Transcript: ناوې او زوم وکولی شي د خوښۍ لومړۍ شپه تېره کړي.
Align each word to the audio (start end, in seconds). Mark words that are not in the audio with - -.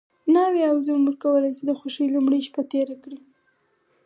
ناوې 0.33 0.61
او 0.71 0.77
زوم 0.85 1.01
وکولی 1.05 1.51
شي 1.57 1.63
د 1.65 1.69
خوښۍ 1.79 2.07
لومړۍ 2.15 2.39
شپه 2.47 2.61
تېره 2.71 2.95
کړي. 3.03 3.19